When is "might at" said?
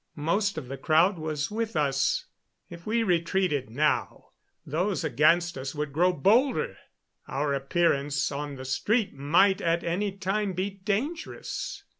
9.13-9.83